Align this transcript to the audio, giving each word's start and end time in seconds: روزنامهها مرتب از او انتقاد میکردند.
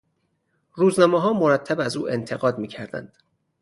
روزنامهها 0.73 1.33
مرتب 1.33 1.79
از 1.79 1.97
او 1.97 2.09
انتقاد 2.09 2.57
میکردند. 2.59 3.13